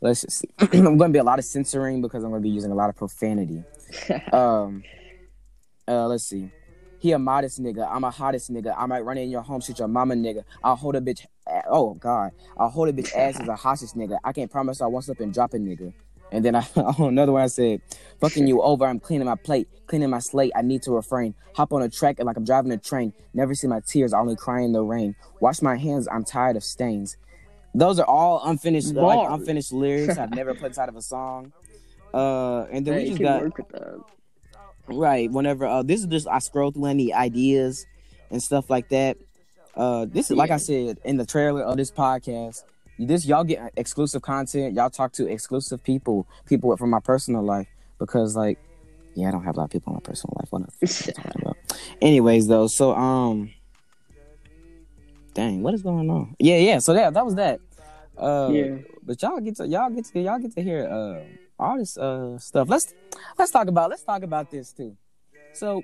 Let's 0.00 0.22
just 0.22 0.38
see. 0.38 0.48
I'm 0.78 0.96
gonna 0.96 1.12
be 1.12 1.18
a 1.18 1.24
lot 1.24 1.38
of 1.38 1.44
censoring 1.44 2.02
because 2.02 2.22
I'm 2.24 2.30
gonna 2.30 2.42
be 2.42 2.50
using 2.50 2.70
a 2.70 2.74
lot 2.74 2.88
of 2.88 2.96
profanity. 2.96 3.64
um, 4.32 4.84
uh, 5.86 6.06
let's 6.06 6.24
see. 6.24 6.50
He 6.98 7.12
a 7.12 7.18
modest 7.18 7.62
nigga. 7.62 7.88
I'm 7.90 8.04
a 8.04 8.10
hottest 8.10 8.52
nigga. 8.52 8.74
I 8.76 8.86
might 8.86 9.00
run 9.00 9.18
in 9.18 9.30
your 9.30 9.42
home, 9.42 9.60
shoot 9.60 9.78
your 9.78 9.88
mama 9.88 10.14
nigga. 10.14 10.44
I'll 10.62 10.76
hold 10.76 10.96
a 10.96 11.00
bitch. 11.00 11.26
Oh 11.68 11.94
God, 11.94 12.32
I'll 12.56 12.68
hold 12.70 12.88
a 12.88 12.92
bitch 12.92 13.14
ass 13.16 13.40
as 13.40 13.48
a 13.48 13.56
hostage 13.56 13.90
nigga. 13.90 14.18
I 14.24 14.32
can't 14.32 14.50
promise 14.50 14.80
I 14.80 14.86
won't 14.86 15.04
slip 15.04 15.20
and 15.20 15.32
drop 15.32 15.54
a 15.54 15.58
nigga. 15.58 15.92
And 16.30 16.44
then 16.44 16.54
I 16.54 16.66
on 16.76 17.08
another 17.08 17.32
one 17.32 17.42
I 17.42 17.46
said, 17.46 17.80
"Fucking 18.20 18.46
you 18.46 18.60
over. 18.62 18.84
I'm 18.84 19.00
cleaning 19.00 19.26
my 19.26 19.36
plate, 19.36 19.68
cleaning 19.86 20.10
my 20.10 20.18
slate. 20.18 20.52
I 20.54 20.62
need 20.62 20.82
to 20.82 20.92
refrain. 20.92 21.34
Hop 21.54 21.72
on 21.72 21.82
a 21.82 21.88
track 21.88 22.16
like 22.22 22.36
I'm 22.36 22.44
driving 22.44 22.72
a 22.72 22.76
train. 22.78 23.12
Never 23.32 23.54
see 23.54 23.66
my 23.66 23.80
tears. 23.80 24.12
I 24.12 24.18
only 24.18 24.36
cry 24.36 24.60
in 24.60 24.72
the 24.72 24.82
rain. 24.82 25.14
Wash 25.40 25.62
my 25.62 25.76
hands. 25.76 26.08
I'm 26.10 26.24
tired 26.24 26.56
of 26.56 26.64
stains." 26.64 27.16
Those 27.74 28.00
are 28.00 28.06
all 28.06 28.42
unfinished, 28.44 28.94
like 28.94 29.30
unfinished 29.30 29.72
lyrics 29.72 30.18
I've 30.18 30.34
never 30.34 30.54
put 30.54 30.68
inside 30.68 30.88
of 30.88 30.96
a 30.96 31.02
song. 31.02 31.52
Uh, 32.12 32.62
and 32.72 32.84
then 32.86 32.94
we 32.94 33.08
just 33.08 33.20
got 33.22 33.42
work 33.42 33.56
with 33.58 33.68
that. 33.68 34.00
Right. 34.88 35.30
Whenever 35.30 35.66
uh 35.66 35.82
this 35.82 36.00
is 36.00 36.06
just 36.06 36.26
I 36.28 36.38
scroll 36.38 36.70
through 36.70 36.86
any 36.86 37.12
ideas 37.12 37.86
and 38.30 38.42
stuff 38.42 38.70
like 38.70 38.88
that. 38.88 39.16
Uh 39.74 40.06
this 40.06 40.30
is 40.30 40.36
like 40.36 40.50
I 40.50 40.56
said 40.56 40.98
in 41.04 41.16
the 41.16 41.26
trailer 41.26 41.62
of 41.62 41.76
this 41.76 41.90
podcast. 41.90 42.64
This 42.98 43.26
y'all 43.26 43.44
get 43.44 43.72
exclusive 43.76 44.22
content. 44.22 44.74
Y'all 44.74 44.90
talk 44.90 45.12
to 45.12 45.26
exclusive 45.28 45.82
people, 45.84 46.26
people 46.46 46.76
from 46.76 46.90
my 46.90 47.00
personal 47.00 47.42
life. 47.42 47.68
Because 47.98 48.34
like, 48.34 48.58
yeah, 49.14 49.28
I 49.28 49.30
don't 49.30 49.44
have 49.44 49.56
a 49.56 49.58
lot 49.58 49.64
of 49.66 49.70
people 49.70 49.92
in 49.92 49.94
my 49.96 50.00
personal 50.00 50.36
life. 50.40 50.48
What 50.50 50.66
the 50.80 50.86
fuck 50.86 51.08
am 51.08 51.14
I 51.16 51.22
talking 51.22 51.42
about? 51.42 51.56
Anyways 52.02 52.46
though, 52.48 52.66
so 52.66 52.94
um 52.94 53.50
dang, 55.34 55.62
what 55.62 55.74
is 55.74 55.82
going 55.82 56.10
on? 56.10 56.34
Yeah, 56.38 56.56
yeah. 56.58 56.78
So 56.78 56.92
yeah, 56.94 57.10
that 57.10 57.24
was 57.24 57.34
that. 57.36 57.60
Uh 58.16 58.50
Yeah. 58.52 58.76
but 59.02 59.22
y'all 59.22 59.38
get 59.40 59.56
to 59.56 59.68
y'all 59.68 59.90
get 59.90 60.04
to 60.06 60.20
y'all 60.20 60.38
get 60.38 60.52
to 60.56 60.62
hear 60.62 60.88
uh 60.88 61.22
all 61.58 61.78
this 61.78 61.96
uh 61.96 62.38
stuff. 62.38 62.68
Let's 62.68 62.94
let's 63.38 63.50
talk 63.50 63.68
about 63.68 63.90
let's 63.90 64.02
talk 64.02 64.22
about 64.22 64.50
this 64.50 64.72
too. 64.72 64.96
So, 65.52 65.82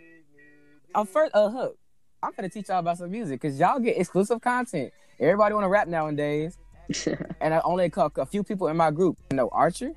uh, 0.95 1.05
first, 1.05 1.35
uh, 1.35 1.51
Hook, 1.51 1.77
I'm 2.23 2.33
gonna 2.37 2.49
teach 2.49 2.69
y'all 2.69 2.79
about 2.79 2.99
some 2.99 3.11
music 3.11 3.41
because 3.41 3.59
y'all 3.59 3.79
get 3.79 3.99
exclusive 3.99 4.41
content. 4.41 4.93
Everybody 5.19 5.55
want 5.55 5.65
to 5.65 5.69
rap 5.69 5.89
nowadays, 5.89 6.59
and 7.41 7.55
I 7.55 7.61
only 7.65 7.91
a, 7.95 8.11
a 8.17 8.27
few 8.27 8.43
people 8.43 8.69
in 8.69 8.77
my 8.77 8.91
group 8.91 9.19
I 9.31 9.35
know 9.35 9.49
Archer, 9.53 9.93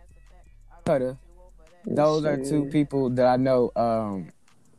Cutter. 0.86 1.18
Those 1.86 2.26
are 2.26 2.38
two 2.38 2.66
people 2.66 3.10
that 3.12 3.26
I 3.26 3.38
know 3.38 3.72
um 3.76 4.32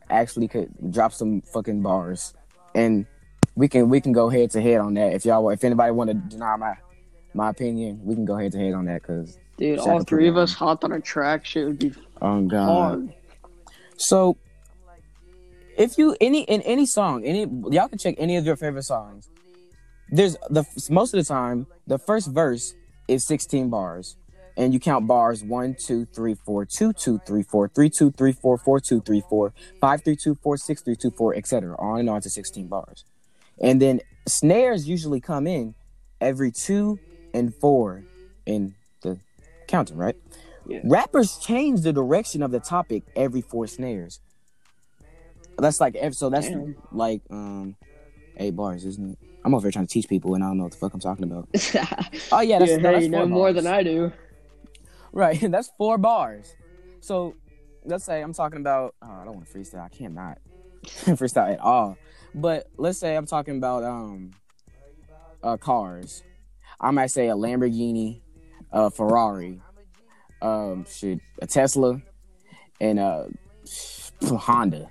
actually 0.09 0.47
could 0.47 0.69
drop 0.91 1.13
some 1.13 1.41
fucking 1.41 1.81
bars, 1.81 2.33
and 2.75 3.05
we 3.55 3.67
can 3.67 3.89
we 3.89 4.01
can 4.01 4.11
go 4.11 4.29
head 4.29 4.51
to 4.51 4.61
head 4.61 4.79
on 4.79 4.93
that 4.95 5.13
if 5.13 5.25
y'all 5.25 5.49
if 5.49 5.63
anybody 5.63 5.91
want 5.91 6.09
to 6.09 6.13
deny 6.13 6.55
my 6.55 6.75
my 7.33 7.49
opinion, 7.49 7.99
we 8.03 8.15
can 8.15 8.25
go 8.25 8.35
head 8.37 8.51
to 8.53 8.57
head 8.57 8.73
on 8.73 8.85
that 8.85 9.01
because 9.01 9.37
Dude, 9.57 9.79
all 9.79 10.03
three 10.03 10.27
of 10.27 10.37
us 10.37 10.53
hopped 10.53 10.83
on 10.83 10.93
a 10.93 11.01
track. 11.01 11.45
Shit 11.45 11.67
would 11.67 11.79
be 11.79 11.91
oh 12.21 12.41
god. 12.43 12.65
hard. 12.65 13.13
So, 13.97 14.37
if 15.77 15.97
you 15.97 16.15
any 16.21 16.43
in 16.43 16.61
any 16.61 16.85
song, 16.85 17.25
any 17.25 17.41
y'all 17.69 17.89
can 17.89 17.97
check 17.97 18.15
any 18.17 18.37
of 18.37 18.45
your 18.45 18.55
favorite 18.55 18.83
songs. 18.83 19.29
There's 20.11 20.37
the 20.49 20.63
most 20.89 21.13
of 21.13 21.19
the 21.19 21.25
time 21.25 21.67
the 21.87 21.99
first 21.99 22.31
verse 22.31 22.73
is 23.09 23.25
16 23.25 23.69
bars, 23.69 24.15
and 24.55 24.73
you 24.73 24.79
count 24.79 25.07
bars 25.07 25.43
one, 25.43 25.75
two, 25.77 26.05
three, 26.05 26.35
four, 26.35 26.65
two, 26.65 26.93
two, 26.93 27.19
three, 27.27 27.43
four, 27.43 27.67
three, 27.67 27.89
two, 27.89 28.11
three, 28.11 28.31
four, 28.31 28.57
four, 28.57 28.79
two, 28.79 29.01
three, 29.01 29.23
four, 29.29 29.53
five, 29.81 30.03
three, 30.03 30.15
two, 30.15 30.35
four, 30.35 30.55
six, 30.57 30.81
three, 30.81 30.95
two, 30.95 31.11
four, 31.11 31.35
etc. 31.35 31.75
On 31.77 31.99
and 31.99 32.09
on 32.09 32.21
to 32.21 32.29
16 32.29 32.67
bars, 32.67 33.03
and 33.61 33.81
then 33.81 33.99
snares 34.25 34.87
usually 34.87 35.19
come 35.19 35.47
in 35.47 35.75
every 36.21 36.51
two 36.51 36.97
and 37.33 37.53
four 37.55 38.03
in 38.45 38.75
the 39.01 39.19
counting, 39.67 39.97
right? 39.97 40.15
Yeah. 40.67 40.81
Rappers 40.83 41.37
change 41.37 41.81
the 41.81 41.93
direction 41.93 42.43
of 42.43 42.51
the 42.51 42.59
topic 42.59 43.03
every 43.15 43.41
four 43.41 43.67
snares. 43.67 44.19
That's 45.57 45.79
like 45.79 45.97
so. 46.11 46.29
That's 46.29 46.47
Damn. 46.47 46.75
like 46.91 47.21
um, 47.29 47.75
eight 48.37 48.55
bars, 48.55 48.85
isn't 48.85 49.11
it? 49.11 49.17
I'm 49.43 49.53
over 49.53 49.67
here 49.67 49.71
trying 49.71 49.87
to 49.87 49.93
teach 49.93 50.07
people, 50.07 50.35
and 50.35 50.43
I 50.43 50.47
don't 50.47 50.57
know 50.57 50.63
what 50.63 50.73
the 50.73 50.77
fuck 50.77 50.93
I'm 50.93 50.99
talking 50.99 51.25
about. 51.25 51.47
Oh 52.31 52.41
yeah, 52.41 52.59
that's, 52.59 52.71
yeah, 52.71 52.77
no, 52.77 52.89
hey, 52.89 52.93
that's 52.93 53.03
you 53.05 53.09
know 53.09 53.25
more 53.25 53.51
than 53.53 53.65
I 53.65 53.83
do. 53.83 54.11
Right, 55.11 55.39
that's 55.51 55.71
four 55.77 55.97
bars. 55.97 56.55
So 57.01 57.35
let's 57.83 58.05
say 58.05 58.21
I'm 58.21 58.33
talking 58.33 58.59
about. 58.59 58.95
Oh, 59.01 59.11
I 59.11 59.25
don't 59.25 59.35
want 59.35 59.47
to 59.47 59.57
freestyle. 59.57 59.83
I 59.83 59.89
can't 59.89 60.13
not 60.13 60.37
freestyle 60.85 61.53
at 61.53 61.59
all. 61.59 61.97
But 62.35 62.67
let's 62.77 62.99
say 62.99 63.15
I'm 63.15 63.25
talking 63.25 63.57
about 63.57 63.83
um, 63.83 64.31
uh, 65.41 65.57
cars. 65.57 66.23
I 66.81 66.91
might 66.91 67.07
say 67.07 67.29
a 67.29 67.35
Lamborghini, 67.35 68.21
a 68.71 68.89
Ferrari, 68.89 69.61
um, 70.41 70.85
shit, 70.89 71.19
a 71.41 71.47
Tesla, 71.47 72.01
and 72.79 72.99
a 72.99 73.27
Honda. 74.23 74.89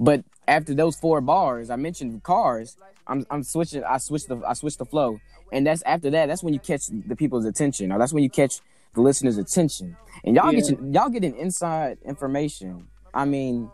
But 0.00 0.24
after 0.46 0.74
those 0.74 0.96
four 0.96 1.20
bars, 1.20 1.70
I 1.70 1.76
mentioned 1.76 2.22
cars. 2.22 2.76
I'm 3.06 3.24
I'm 3.30 3.42
switching. 3.42 3.84
I 3.84 3.98
switched 3.98 4.28
the 4.28 4.40
I 4.46 4.52
switched 4.54 4.78
the 4.78 4.84
flow, 4.86 5.20
and 5.52 5.66
that's 5.66 5.82
after 5.82 6.10
that. 6.10 6.26
That's 6.26 6.42
when 6.42 6.54
you 6.54 6.60
catch 6.60 6.86
the 6.88 7.16
people's 7.16 7.44
attention, 7.44 7.92
or 7.92 7.98
that's 7.98 8.12
when 8.12 8.22
you 8.22 8.30
catch 8.30 8.60
the 8.94 9.00
listeners' 9.00 9.38
attention, 9.38 9.96
and 10.24 10.34
y'all 10.36 10.52
Yeah. 10.52 10.60
get 10.60 10.94
y'all 10.94 11.08
getting 11.08 11.36
inside 11.36 11.98
information. 12.04 12.88
I 13.14 13.24
mean, 13.24 13.70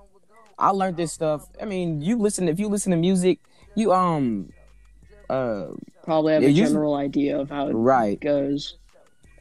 I 0.58 0.70
learned 0.70 0.96
this 0.96 1.12
stuff. 1.12 1.46
I 1.60 1.64
mean, 1.64 2.00
you 2.00 2.16
listen 2.16 2.48
if 2.48 2.58
you 2.60 2.68
listen 2.68 2.90
to 2.92 2.96
music, 2.96 3.40
you 3.74 3.92
um, 3.92 4.50
uh, 5.30 5.66
Probably 6.04 6.32
have 6.34 6.42
Yeah, 6.42 6.48
a 6.48 6.52
you- 6.52 6.64
general 6.66 6.94
idea 6.94 7.38
of 7.38 7.48
how 7.50 7.68
it 7.68 7.72
right. 7.72 8.20
goes. 8.20 8.76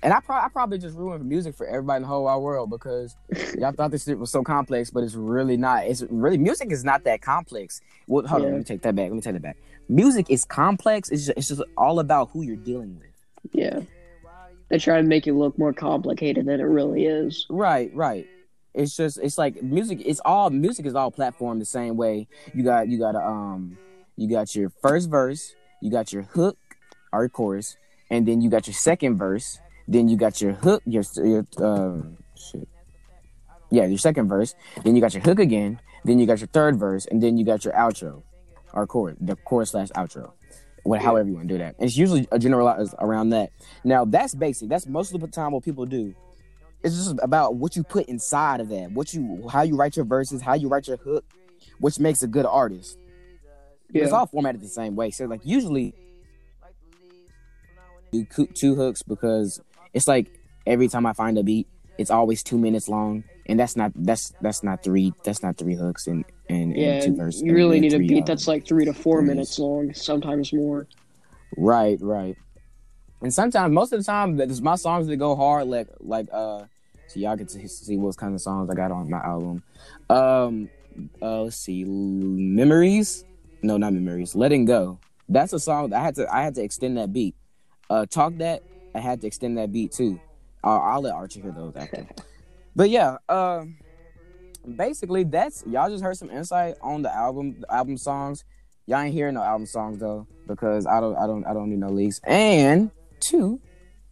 And 0.01 0.11
I, 0.13 0.19
pro- 0.19 0.35
I 0.35 0.49
probably 0.51 0.77
just 0.79 0.97
ruined 0.97 1.23
music 1.27 1.55
for 1.55 1.65
everybody 1.65 1.97
in 1.97 2.01
the 2.01 2.07
whole 2.09 2.25
wide 2.25 2.35
world 2.37 2.69
because 2.69 3.15
y'all 3.57 3.71
thought 3.71 3.91
this 3.91 4.03
shit 4.03 4.19
was 4.19 4.31
so 4.31 4.43
complex, 4.43 4.89
but 4.91 5.01
it's 5.03 5.15
really 5.15 5.55
not. 5.55 5.85
It's 5.85 6.03
really 6.09 6.37
music 6.37 6.71
is 6.73 6.83
not 6.83 7.05
that 7.05 7.21
complex. 7.21 7.79
Well, 8.07 8.27
hold 8.27 8.41
on, 8.43 8.49
let 8.51 8.57
me 8.57 8.63
take 8.65 8.81
that 8.81 8.95
back. 8.95 9.03
Let 9.09 9.13
me 9.15 9.21
take 9.21 9.33
that 9.33 9.41
back. 9.41 9.57
Music 9.87 10.25
is 10.29 10.43
complex. 10.43 11.09
It's 11.09 11.27
just, 11.27 11.37
it's 11.37 11.47
just 11.47 11.61
all 11.77 11.99
about 11.99 12.31
who 12.31 12.41
you're 12.41 12.57
dealing 12.57 12.97
with. 12.99 13.53
Yeah. 13.53 13.79
They 14.69 14.77
try 14.77 14.97
to 14.97 15.03
make 15.03 15.25
it 15.27 15.33
look 15.33 15.57
more 15.57 15.71
complicated 15.71 16.47
than 16.47 16.59
it 16.59 16.63
really 16.63 17.05
is. 17.05 17.45
Right, 17.49 17.89
right. 17.93 18.27
It's 18.73 18.97
just 18.97 19.19
it's 19.19 19.37
like 19.37 19.61
music. 19.61 20.01
It's 20.03 20.19
all 20.25 20.49
music 20.49 20.85
is 20.85 20.95
all 20.95 21.11
platformed 21.11 21.59
the 21.59 21.65
same 21.65 21.95
way. 21.95 22.27
You 22.53 22.63
got 22.63 22.87
you 22.89 22.97
got 22.97 23.15
a 23.15 23.25
um 23.25 23.77
you 24.17 24.27
got 24.29 24.53
your 24.55 24.69
first 24.81 25.09
verse, 25.09 25.53
you 25.83 25.91
got 25.91 26.13
your 26.13 26.23
hook 26.23 26.57
or 27.11 27.27
chorus, 27.29 27.75
and 28.09 28.25
then 28.27 28.41
you 28.41 28.49
got 28.49 28.67
your 28.67 28.73
second 28.73 29.17
verse. 29.17 29.59
Then 29.87 30.07
you 30.07 30.15
got 30.15 30.41
your 30.41 30.53
hook, 30.53 30.81
your 30.85 31.03
your 31.17 31.45
um 31.59 32.17
shit. 32.35 32.67
Yeah, 33.69 33.85
your 33.85 33.97
second 33.97 34.29
verse. 34.29 34.55
Then 34.83 34.95
you 34.95 35.01
got 35.01 35.13
your 35.13 35.23
hook 35.23 35.39
again. 35.39 35.79
Then 36.05 36.19
you 36.19 36.25
got 36.25 36.39
your 36.39 36.47
third 36.47 36.77
verse, 36.79 37.05
and 37.05 37.21
then 37.21 37.37
you 37.37 37.45
got 37.45 37.65
your 37.65 37.73
outro 37.73 38.23
or 38.73 38.87
chorus, 38.87 39.17
the 39.19 39.35
chorus 39.35 39.71
slash 39.71 39.89
outro. 39.89 40.31
What, 40.83 40.99
Yeah. 40.99 41.05
however 41.07 41.27
you 41.29 41.35
want 41.35 41.47
to 41.47 41.53
do 41.53 41.57
that. 41.59 41.75
And 41.79 41.85
It's 41.87 41.97
usually 41.97 42.27
a 42.31 42.39
generalized 42.39 42.93
around 42.99 43.29
that. 43.29 43.51
Now 43.83 44.05
that's 44.05 44.33
basic. 44.35 44.69
That's 44.69 44.87
most 44.87 45.13
of 45.13 45.21
the 45.21 45.27
time 45.27 45.51
what 45.51 45.63
people 45.63 45.85
do 45.85 46.15
it's 46.83 46.95
just 46.95 47.15
about 47.23 47.55
what 47.55 47.77
you 47.77 47.83
put 47.83 48.05
inside 48.07 48.59
of 48.59 48.67
that 48.67 48.91
what 48.91 49.13
you 49.13 49.47
how 49.49 49.61
you 49.61 49.77
write 49.77 49.95
your 49.95 50.03
verses 50.03 50.41
how 50.41 50.53
you 50.53 50.67
write 50.67 50.85
your 50.85 50.97
hook 50.97 51.23
which 51.79 51.97
makes 51.97 52.21
a 52.23 52.27
good 52.27 52.45
artist 52.45 52.97
Yeah. 53.93 54.03
it's 54.03 54.13
all 54.13 54.25
formatted 54.25 54.61
the 54.61 54.67
same 54.67 54.95
way 54.95 55.11
so 55.11 55.25
like 55.25 55.41
usually 55.43 55.93
do 58.11 58.25
two 58.53 58.75
hooks 58.75 59.01
because 59.01 59.61
it's 59.93 60.07
like 60.07 60.39
every 60.65 60.87
time 60.87 61.05
i 61.05 61.13
find 61.13 61.37
a 61.37 61.43
beat 61.43 61.67
it's 61.97 62.11
always 62.11 62.43
two 62.43 62.57
minutes 62.57 62.87
long 62.89 63.23
and 63.45 63.59
that's 63.59 63.75
not 63.75 63.91
that's 63.95 64.33
that's 64.41 64.63
not 64.63 64.83
three 64.83 65.13
that's 65.23 65.43
not 65.43 65.57
three 65.57 65.75
hooks 65.75 66.07
and 66.07 66.25
and, 66.49 66.75
yeah, 66.75 66.93
and 66.93 67.03
two 67.03 67.15
verses 67.15 67.41
you 67.41 67.53
really 67.53 67.77
and 67.77 67.81
need 67.83 67.93
a 67.93 67.99
beat 67.99 68.23
uh, 68.23 68.25
that's 68.25 68.47
like 68.47 68.67
three 68.67 68.85
to 68.85 68.93
four 68.93 69.21
verses. 69.21 69.27
minutes 69.27 69.59
long, 69.59 69.93
sometimes 69.93 70.51
more. 70.53 70.87
Right, 71.55 71.97
right. 72.01 72.35
And 73.21 73.33
sometimes, 73.33 73.73
most 73.73 73.93
of 73.93 73.99
the 73.99 74.03
time, 74.03 74.35
there's 74.35 74.61
my 74.61 74.75
songs 74.75 75.07
that 75.07 75.15
go 75.17 75.35
hard, 75.35 75.67
like 75.67 75.87
like 75.99 76.27
uh, 76.31 76.65
so 77.07 77.19
y'all 77.19 77.35
get 77.35 77.49
to 77.49 77.67
see 77.69 77.97
what 77.97 78.17
kind 78.17 78.33
of 78.33 78.41
songs 78.41 78.69
I 78.69 78.75
got 78.75 78.91
on 78.91 79.09
my 79.09 79.19
album. 79.19 79.63
Um, 80.09 80.69
uh, 81.21 81.43
let's 81.43 81.55
see, 81.55 81.85
memories. 81.85 83.23
No, 83.63 83.77
not 83.77 83.93
memories. 83.93 84.35
Letting 84.35 84.65
go. 84.65 84.99
That's 85.29 85.53
a 85.53 85.59
song 85.59 85.89
that 85.89 86.01
I 86.01 86.03
had 86.03 86.15
to 86.15 86.33
I 86.33 86.43
had 86.43 86.55
to 86.55 86.63
extend 86.63 86.97
that 86.97 87.13
beat. 87.13 87.35
Uh, 87.89 88.05
talk 88.05 88.35
that 88.37 88.61
I 88.93 88.99
had 88.99 89.21
to 89.21 89.27
extend 89.27 89.57
that 89.57 89.71
beat 89.71 89.93
too. 89.93 90.19
I'll, 90.63 90.79
I'll 90.79 91.01
let 91.01 91.13
Archie 91.13 91.41
hear 91.41 91.51
those 91.51 91.73
after. 91.75 92.07
but 92.75 92.89
yeah, 92.89 93.17
um, 93.29 93.77
basically 94.75 95.23
that's 95.23 95.63
y'all 95.65 95.89
just 95.89 96.03
heard 96.03 96.17
some 96.17 96.29
insight 96.29 96.75
on 96.81 97.01
the 97.01 97.13
album, 97.13 97.61
the 97.61 97.73
album 97.73 97.97
songs. 97.97 98.43
Y'all 98.85 98.99
ain't 98.99 99.13
hearing 99.13 99.35
no 99.35 99.41
album 99.41 99.65
songs 99.65 99.97
though, 99.97 100.27
because 100.45 100.85
I 100.85 100.99
don't, 100.99 101.15
I 101.15 101.25
don't, 101.25 101.45
I 101.45 101.53
don't 101.53 101.69
need 101.69 101.79
no 101.79 101.89
leaks. 101.89 102.19
And 102.25 102.91
two, 103.21 103.61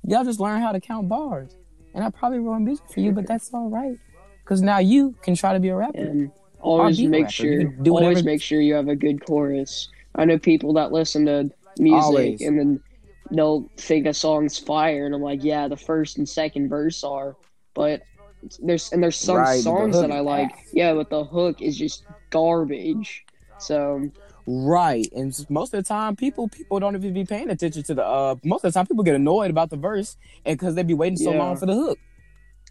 y'all 0.08 0.24
just 0.24 0.39
learn 0.39 0.62
how 0.62 0.72
to 0.72 0.79
count 0.79 1.10
bars. 1.10 1.58
And 1.93 2.05
I 2.05 2.10
probably 2.10 2.39
ruined 2.39 2.63
music 2.63 2.86
for 2.89 3.01
you, 3.01 3.12
but 3.12 3.27
that's 3.27 3.53
all 3.53 3.70
right, 3.70 3.98
because 4.43 4.62
now 4.62 4.77
you 4.77 5.13
can 5.22 5.36
try 5.36 5.51
to 5.51 5.60
be 5.60 5.67
a 5.67 5.75
rapper. 5.75 5.98
And 5.98 6.31
always 6.62 7.01
make 7.01 7.24
rapper. 7.25 7.32
sure, 7.34 7.74
always 7.89 8.24
make 8.24 8.41
sure 8.41 8.62
you 8.62 8.74
have 8.75 8.88
a 8.88 8.96
good 8.96 9.25
chorus. 9.25 9.89
I 10.15 10.25
know 10.25 10.38
people 10.39 10.74
that 10.74 10.91
listen 10.91 11.25
to 11.25 11.50
music 11.77 12.03
Always. 12.03 12.41
and 12.41 12.60
then 12.60 12.80
they'll 13.32 13.72
think 13.77 14.06
a 14.08 14.13
song's 14.13 14.58
fire, 14.58 15.06
and 15.06 15.15
I'm 15.15 15.22
like, 15.22 15.44
yeah, 15.44 15.68
the 15.68 15.77
first 15.77 16.18
and 16.18 16.27
second 16.27 16.70
verse 16.70 17.03
are, 17.03 17.38
but 17.74 18.01
there's 18.60 18.91
and 18.91 19.03
there's 19.03 19.18
some 19.18 19.38
Right, 19.38 19.60
songs 19.62 20.00
that 20.00 20.12
I 20.12 20.20
like, 20.20 20.51
ass. 20.51 20.70
yeah, 20.74 20.94
but 20.94 21.10
the 21.10 21.24
hook 21.24 21.62
is 21.62 21.77
just 21.77 22.06
garbage. 22.32 23.25
So 23.58 24.12
Right, 24.48 25.12
and 25.15 25.34
most 25.50 25.74
of 25.74 25.84
the 25.84 25.88
time, 25.88 26.15
people 26.15 26.48
people 26.50 26.80
don't 26.80 26.96
even 26.96 27.13
be 27.13 27.25
paying 27.25 27.50
attention 27.50 27.84
to 27.84 27.94
the. 27.94 28.03
uh 28.06 28.36
Most 28.44 28.65
of 28.65 28.74
the 28.74 28.77
time, 28.77 28.88
people 28.88 29.03
get 29.03 29.15
annoyed 29.15 29.51
about 29.51 29.70
the 29.70 29.77
verse, 29.77 30.18
and 30.46 30.58
because 30.58 30.75
they'd 30.75 30.88
be 30.88 30.94
waiting 30.96 31.18
so 31.18 31.32
Yeah. 31.32 31.38
long 31.38 31.56
for 31.58 31.68
the 31.68 31.75
hook. 31.75 32.00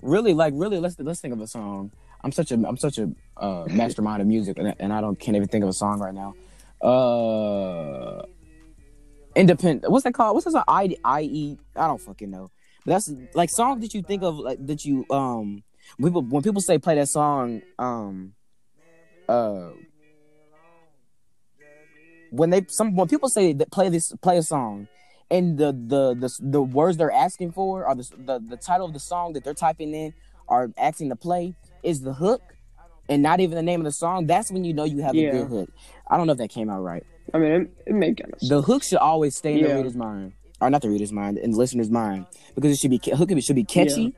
Really, 0.03 0.35
like 0.35 0.53
really, 0.57 0.79
let's 0.79 0.99
let's 0.99 1.21
think 1.21 1.33
of 1.35 1.41
a 1.41 1.47
song. 1.47 1.93
I'm 2.23 2.33
such 2.33 2.53
a 2.53 2.55
I'm 2.55 2.77
such 2.77 2.99
a 2.99 3.11
uh, 3.37 3.67
mastermind 3.71 4.21
of 4.23 4.29
music, 4.29 4.59
and, 4.59 4.75
and 4.79 4.93
I 4.93 5.01
don't 5.01 5.19
can't 5.19 5.37
even 5.37 5.49
think 5.49 5.65
of 5.65 5.71
a 5.71 5.73
song 5.73 6.01
right 6.01 6.15
now. 6.15 6.37
Uh, 6.87 8.23
independent. 9.35 9.91
What's 9.91 10.05
that 10.05 10.15
called? 10.15 10.35
What's 10.35 10.45
that 10.45 10.53
song? 10.53 10.65
I 10.69 10.95
I 11.05 11.23
E. 11.23 11.59
I 11.77 11.87
don't 11.87 12.01
fucking 12.01 12.31
know. 12.31 12.51
But 12.85 12.93
that's 12.93 13.13
like 13.35 13.51
songs 13.51 13.83
that 13.83 13.95
you 13.95 14.03
think 14.03 14.23
of 14.23 14.37
like 14.39 14.65
that 14.67 14.85
you 14.85 15.07
um 15.11 15.63
when 15.99 16.13
people 16.13 16.23
when 16.23 16.43
people 16.43 16.61
say 16.61 16.79
play 16.79 16.95
that 16.97 17.09
song 17.09 17.63
um 17.79 18.35
uh 19.29 19.71
when 22.31 22.51
they 22.51 22.65
some 22.69 22.97
when 22.97 23.09
people 23.09 23.29
say 23.29 23.53
that 23.53 23.71
play 23.71 23.89
this 23.89 24.13
play 24.23 24.39
a 24.39 24.43
song 24.43 24.89
and 25.31 25.59
the 25.59 25.73
the 25.73 26.15
the, 26.15 26.39
the 26.41 26.63
words 26.63 26.97
they're 26.97 27.13
asking 27.13 27.53
for 27.53 27.87
or 27.87 27.95
the, 27.95 28.09
the 28.17 28.39
the 28.41 28.57
title 28.57 28.87
of 28.87 28.93
the 28.93 29.01
song 29.01 29.33
that 29.35 29.45
they're 29.45 29.55
typing 29.55 29.95
in 29.95 30.15
are 30.49 30.71
asking 30.79 31.09
to 31.09 31.17
play 31.17 31.55
is 31.83 32.03
the 32.03 32.13
hook 32.13 32.43
and 33.09 33.23
not 33.23 33.41
even 33.41 33.57
the 33.57 33.63
name 33.63 33.81
of 33.81 33.85
the 33.85 33.93
song 33.93 34.27
that's 34.27 34.51
when 34.51 34.65
you 34.65 34.73
know 34.73 34.85
you 34.85 35.03
have 35.03 35.15
Yeah. 35.15 35.29
a 35.29 35.33
good 35.33 35.49
hook 35.49 35.71
i 36.09 36.17
don't 36.17 36.27
know 36.27 36.33
if 36.33 36.39
that 36.39 36.51
came 36.51 36.71
out 36.71 36.81
right 36.81 37.05
I 37.33 37.39
mean, 37.39 37.53
it, 37.87 37.95
it 37.95 37.95
of 37.95 38.41
sense. 38.41 38.49
the 38.49 38.63
hook 38.63 38.83
should 38.83 38.99
always 38.99 39.37
stay 39.37 39.55
in 39.55 39.61
Yeah. 39.61 39.69
the 39.69 39.77
reader's 39.77 39.97
mind 39.97 40.33
or 40.61 40.69
not 40.71 40.83
the 40.83 40.91
reader's 40.91 41.13
mind 41.13 41.39
in 41.39 41.53
the 41.53 41.57
listener's 41.59 41.91
mind 41.91 42.27
because 42.55 42.73
it 42.73 42.79
should 42.79 42.91
be 42.91 43.01
hook 43.15 43.31
it 43.31 43.45
should 43.45 43.57
be 43.57 43.65
catchy 43.65 44.15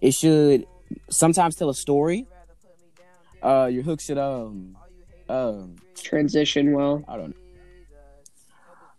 it 0.00 0.14
should 0.14 0.66
sometimes 1.10 1.56
tell 1.56 1.68
a 1.68 1.74
story 1.74 2.26
uh 3.42 3.68
your 3.70 3.82
hook 3.82 4.00
should 4.00 4.18
um 4.18 4.76
um 5.28 5.76
transition 5.94 6.72
well. 6.72 7.04
I 7.06 7.16
don't 7.16 7.28
know. 7.30 7.34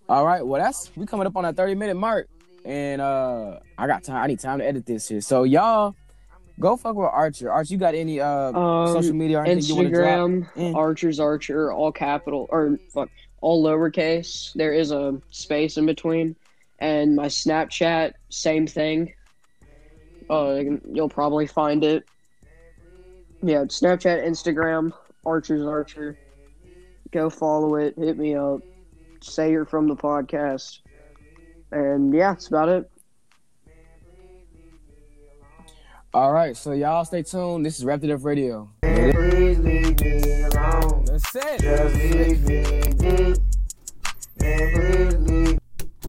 All 0.07 0.25
right, 0.25 0.45
well 0.45 0.61
that's 0.61 0.91
we 0.95 1.05
coming 1.05 1.27
up 1.27 1.35
on 1.35 1.43
that 1.43 1.55
30 1.55 1.75
minute 1.75 1.95
mark. 1.95 2.27
And 2.65 3.01
uh 3.01 3.59
I 3.77 3.87
got 3.87 4.03
time 4.03 4.17
I 4.23 4.27
need 4.27 4.39
time 4.39 4.59
to 4.59 4.65
edit 4.65 4.85
this 4.85 5.07
here. 5.07 5.21
So 5.21 5.43
y'all 5.43 5.95
go 6.59 6.75
fuck 6.77 6.95
with 6.95 7.07
Archer. 7.11 7.51
Archer, 7.51 7.73
you 7.73 7.79
got 7.79 7.95
any 7.95 8.19
uh 8.19 8.51
Um, 8.51 8.87
social 8.93 9.15
media 9.15 9.39
or 9.39 9.45
anything 9.45 9.69
you 9.69 9.75
want 9.75 9.87
to 9.89 9.93
drop? 9.93 10.07
Instagram, 10.29 10.53
Mm. 10.55 10.75
Archer's 10.75 11.19
Archer, 11.19 11.71
all 11.71 11.91
capital 11.91 12.47
or 12.49 12.77
fuck, 12.93 13.09
all 13.41 13.63
lowercase. 13.63 14.53
There 14.53 14.73
is 14.73 14.91
a 14.91 15.19
space 15.31 15.77
in 15.77 15.85
between, 15.85 16.35
and 16.79 17.15
my 17.15 17.27
Snapchat, 17.27 18.13
same 18.29 18.67
thing. 18.67 19.13
Uh, 20.29 20.61
you'll 20.91 21.09
probably 21.09 21.47
find 21.47 21.83
it. 21.83 22.03
Yeah, 23.41 23.63
Snapchat, 23.65 24.25
Instagram, 24.27 24.91
Archer's 25.25 25.65
Archer. 25.65 26.17
Go 27.11 27.29
follow 27.29 27.75
it. 27.75 27.95
Hit 27.97 28.17
me 28.17 28.35
up. 28.35 28.59
Say 29.21 29.49
you're 29.51 29.65
from 29.65 29.87
the 29.87 29.95
podcast. 29.95 30.79
And 31.71 32.13
yeah, 32.13 32.33
that's 32.33 32.47
about 32.47 32.69
it. 32.69 32.89
All 36.11 36.31
right, 36.33 36.57
so 36.57 36.71
y'all 36.71 37.05
stay 37.05 37.21
tuned. 37.21 37.63
This 37.63 37.77
is 37.77 37.85
Rap 37.85 38.01
2 38.01 38.07
Def 38.07 38.25
Radio. 38.25 38.67
Please 38.81 39.59
leave 39.59 40.01
me 40.01 40.41
alone. 40.41 41.05
That's 41.05 41.35
it. 41.35 41.61
Just 41.61 41.95
leave 41.95 42.41
me 42.47 43.35
be. 44.39 44.88